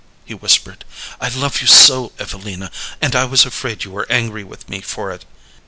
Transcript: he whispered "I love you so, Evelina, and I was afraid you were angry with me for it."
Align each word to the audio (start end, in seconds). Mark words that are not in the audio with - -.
he 0.25 0.33
whispered 0.33 0.83
"I 1.19 1.27
love 1.29 1.61
you 1.61 1.67
so, 1.67 2.11
Evelina, 2.17 2.71
and 3.03 3.15
I 3.15 3.25
was 3.25 3.45
afraid 3.45 3.83
you 3.83 3.91
were 3.91 4.11
angry 4.11 4.43
with 4.43 4.67
me 4.67 4.81
for 4.81 5.11
it." 5.11 5.25